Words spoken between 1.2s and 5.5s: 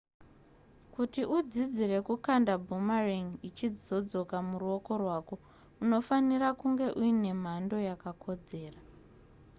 udzidzire kukanda boomerang ichizodzoka muruoko rwako